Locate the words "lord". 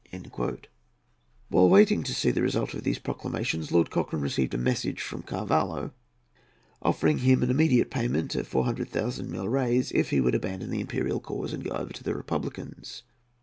3.71-3.91